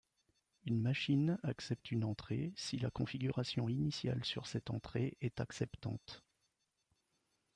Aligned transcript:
Une 0.65 0.81
machine 0.81 1.37
accepte 1.43 1.91
une 1.91 2.03
entrée 2.03 2.53
si 2.55 2.75
la 2.79 2.89
configuration 2.89 3.69
initiale 3.69 4.25
sur 4.25 4.47
cette 4.47 4.71
entrée 4.71 5.15
est 5.21 5.39
acceptante. 5.39 6.23